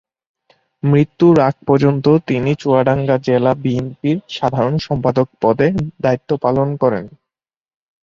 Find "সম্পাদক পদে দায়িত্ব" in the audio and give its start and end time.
4.79-6.29